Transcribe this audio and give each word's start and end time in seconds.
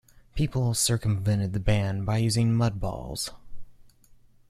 People 0.33 0.73
circumvented 0.73 1.53
the 1.53 1.59
ban 1.59 2.03
by 2.05 2.17
using 2.17 2.55
mud 2.55 2.79
balls. 2.79 3.29